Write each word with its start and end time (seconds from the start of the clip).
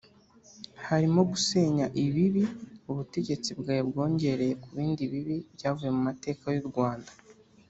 Harimo 0.87 1.21
gusenya 1.31 1.85
ibibi 2.05 2.43
ubutegetsi 2.89 3.49
bwawe 3.59 3.81
bwongereye 3.89 4.53
ku 4.61 4.67
bindi 4.75 5.03
bibi 5.11 5.37
byavuye 5.55 5.89
mu 5.95 6.01
mateka 6.09 6.43
y’u 6.55 6.67
Rwanda 6.71 7.11